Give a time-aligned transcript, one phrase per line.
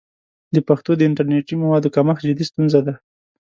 [0.55, 2.93] د پښتو د انټرنیټي موادو کمښت جدي ستونزه ده.